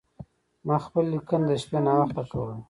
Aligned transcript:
ما 0.67 0.75
خپله 0.85 1.09
لیکنه 1.13 1.45
د 1.49 1.51
شپې 1.61 1.79
ناوخته 1.85 2.23
کوله. 2.31 2.55